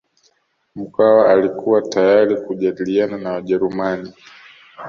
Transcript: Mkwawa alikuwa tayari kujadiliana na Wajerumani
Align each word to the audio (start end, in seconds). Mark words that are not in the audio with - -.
Mkwawa 0.75 1.29
alikuwa 1.31 1.81
tayari 1.81 2.35
kujadiliana 2.41 3.17
na 3.17 3.31
Wajerumani 3.31 4.13